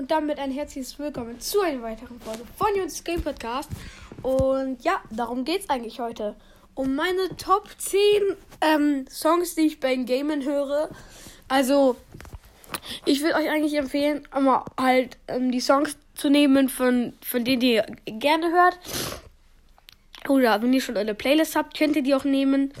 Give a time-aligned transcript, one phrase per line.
[0.00, 3.68] und damit ein herzliches Willkommen zu einer weiteren Folge von Jungs Game Podcast.
[4.22, 6.36] Und ja, darum geht es eigentlich heute.
[6.74, 8.00] Um meine Top 10
[8.62, 10.88] ähm, Songs, die ich beim Gamen höre.
[11.48, 11.96] Also,
[13.04, 17.60] ich würde euch eigentlich empfehlen, immer halt ähm, die Songs zu nehmen, von, von denen
[17.60, 18.78] ihr gerne hört.
[20.30, 22.72] Oder wenn ihr schon eine Playlist habt, könnt ihr die auch nehmen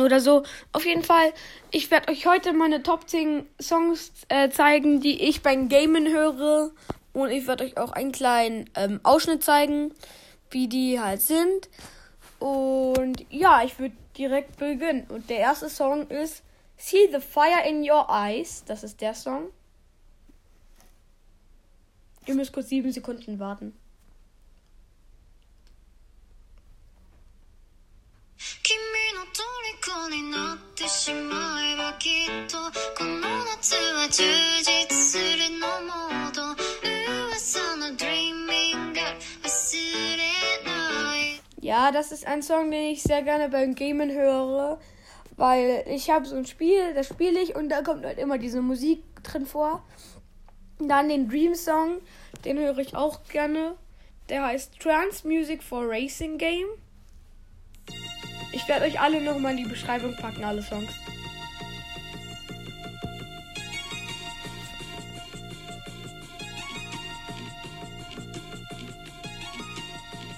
[0.00, 0.42] oder so.
[0.72, 1.32] Auf jeden Fall,
[1.70, 6.72] ich werde euch heute meine Top 10 Songs äh, zeigen, die ich beim Gamen höre.
[7.12, 9.92] Und ich werde euch auch einen kleinen ähm, Ausschnitt zeigen,
[10.50, 11.68] wie die halt sind.
[12.40, 15.06] Und ja, ich würde direkt beginnen.
[15.08, 16.42] Und der erste Song ist
[16.76, 18.64] See the Fire in Your Eyes.
[18.66, 19.50] Das ist der Song.
[22.26, 23.74] Ihr müsst kurz sieben Sekunden warten.
[41.60, 44.78] Ja, das ist ein Song, den ich sehr gerne beim Gamen höre,
[45.36, 48.60] weil ich habe so ein Spiel, das spiele ich und da kommt halt immer diese
[48.60, 49.82] Musik drin vor.
[50.78, 52.02] Dann den Dream Song,
[52.44, 53.76] den höre ich auch gerne.
[54.28, 56.66] Der heißt Trance Music for Racing Game.
[58.54, 60.92] Ich werde euch alle nochmal in die Beschreibung packen, alle Songs.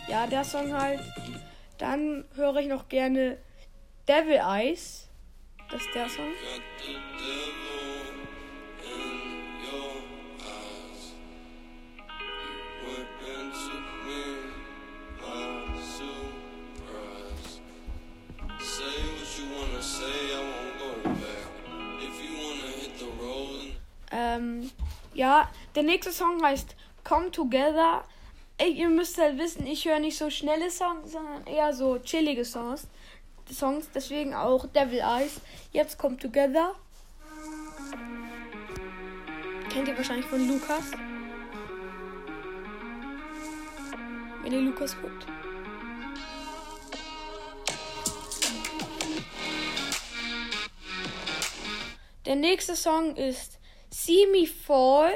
[0.09, 1.01] Ja, der Song halt.
[1.77, 3.37] Dann höre ich noch gerne
[4.09, 5.11] Devil Eyes.
[5.71, 6.33] Das ist der Song.
[24.37, 24.71] Ähm,
[25.15, 28.05] ja, der nächste Song heißt Come Together.
[28.59, 32.45] Ey, ihr müsst halt wissen, ich höre nicht so schnelle Songs, sondern eher so chillige
[32.45, 32.87] Songs.
[33.51, 35.41] Songs, deswegen auch Devil Eyes.
[35.73, 36.75] Jetzt Come Together.
[39.71, 40.85] Kennt ihr wahrscheinlich von Lukas.
[44.43, 45.27] Wenn ihr Lukas guckt.
[52.25, 53.56] Der nächste Song ist
[53.99, 55.15] See Me Fall.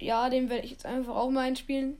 [0.00, 1.96] Ja, den werde ich jetzt einfach auch mal einspielen.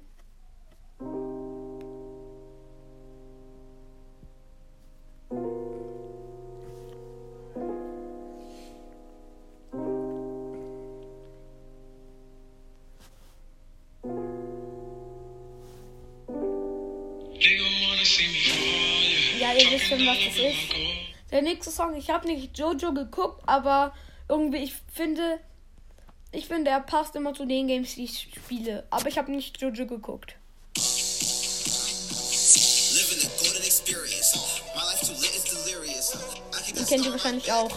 [19.39, 20.75] Ja, ihr wisst schon, was das ist.
[21.31, 23.95] Der nächste Song, ich habe nicht Jojo geguckt, aber
[24.29, 25.39] irgendwie, ich finde,
[26.33, 28.85] ich finde, er passt immer zu den Games, die ich spiele.
[28.91, 30.37] Aber ich habe nicht Jojo geguckt.
[36.75, 37.71] Die kennt ihr wahrscheinlich auch.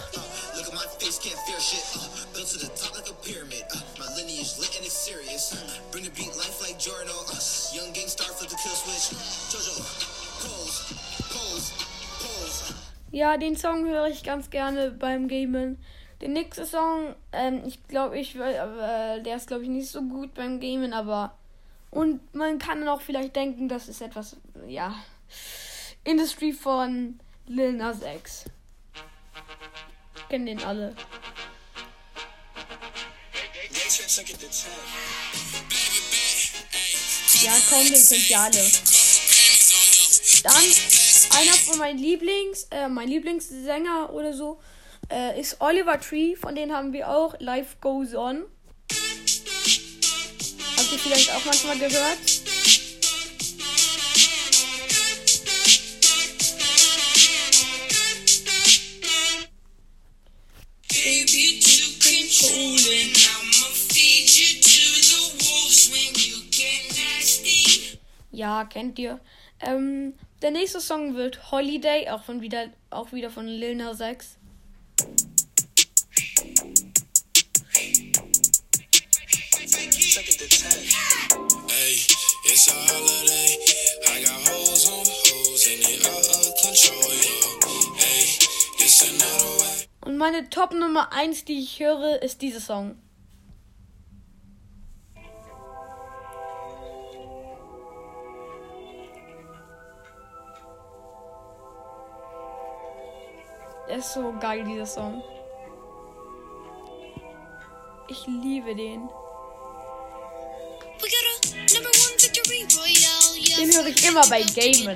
[13.12, 15.78] Ja, den Song höre ich ganz gerne beim Gamen.
[16.26, 20.34] Der nächste Song, ähm, ich glaube, ich äh, der ist glaube ich nicht so gut
[20.34, 21.38] beim Gamen, aber
[21.92, 24.36] und man kann auch vielleicht denken, das ist etwas,
[24.68, 24.96] ja,
[26.04, 28.46] Industry von Lil Nas X.
[30.28, 30.96] Kennen den alle.
[37.44, 38.72] Ja, komm, den kennt ihr alle.
[40.42, 44.60] Dann einer von meinen Lieblings, äh, mein Lieblingssänger oder so,
[45.12, 46.36] äh, ist Oliver Tree.
[46.36, 48.46] Von denen haben wir auch Life Goes On.
[50.78, 52.18] Habt ihr vielleicht auch manchmal gehört?
[68.32, 69.20] Ja, kennt ihr.
[69.62, 74.38] Ähm, der nächste Song wird Holiday, auch von wieder, auch wieder von Lil Nas X.
[90.16, 92.96] Und meine Top Nummer 1, die ich höre, ist dieser Song.
[103.90, 105.22] Der ist so geil, dieser Song.
[108.08, 109.10] Ich liebe den.
[113.58, 114.96] Den höre ich immer bei Gamen.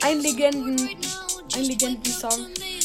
[0.00, 0.96] Ein Legenden.
[1.54, 2.75] Ein Legenden-Song.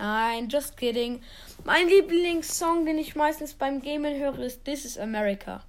[0.00, 1.20] Nein, just kidding.
[1.64, 5.62] Mein Lieblingssong, den ich meistens beim Gamen höre, ist This is America.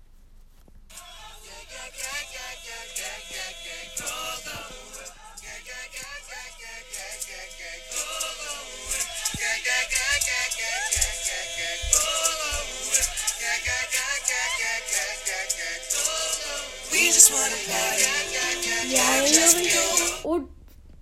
[20.24, 20.50] Und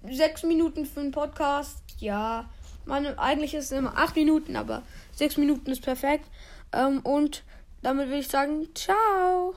[0.09, 1.83] sechs Minuten für einen Podcast.
[1.99, 2.49] Ja,
[2.85, 6.25] meine, eigentlich ist es immer acht Minuten, aber sechs Minuten ist perfekt.
[6.73, 7.43] Ähm, und
[7.81, 9.53] damit will ich sagen, ciao.